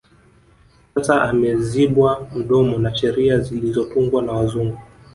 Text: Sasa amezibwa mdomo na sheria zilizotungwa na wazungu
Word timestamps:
Sasa 0.95 1.21
amezibwa 1.21 2.27
mdomo 2.35 2.77
na 2.79 2.95
sheria 2.95 3.39
zilizotungwa 3.39 4.21
na 4.23 4.31
wazungu 4.31 4.77